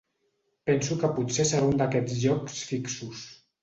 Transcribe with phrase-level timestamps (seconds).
[0.69, 3.27] Penso que potser serà un d'aquests llocs fixos.